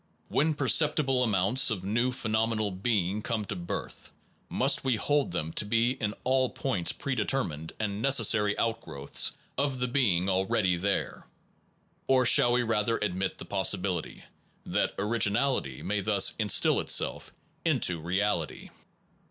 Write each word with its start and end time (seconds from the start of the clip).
When 0.29 0.55
perceptible 0.55 1.21
amounts 1.23 1.69
of 1.69 1.83
new 1.83 2.11
phenomenal 2.11 2.71
being 2.71 3.21
come 3.21 3.45
to 3.45 3.55
birth, 3.55 4.09
must 4.49 4.83
we 4.83 4.95
hold 4.95 5.29
them 5.29 5.51
to 5.51 5.63
be 5.65 5.91
in 5.91 6.15
all 6.23 6.49
points 6.49 6.91
predetermined 6.91 7.73
and 7.79 8.01
necessary 8.01 8.57
outgrowths 8.57 9.33
of 9.59 9.77
the 9.77 9.87
being 9.87 10.27
already 10.27 10.75
there, 10.75 11.27
or 12.07 12.25
shall 12.25 12.51
we 12.51 12.63
rather 12.63 12.97
admit 12.97 13.37
the 13.37 13.45
possibility 13.45 14.23
that 14.65 14.95
originality 14.97 15.83
may 15.83 16.01
thus 16.01 16.33
instil 16.39 16.79
itself 16.79 17.31
into 17.63 18.01
reality? 18.01 18.71